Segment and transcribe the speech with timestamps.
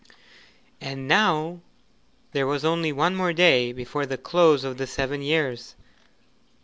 [0.81, 1.59] And now
[2.31, 5.75] there was only one more day before the close of the seven years.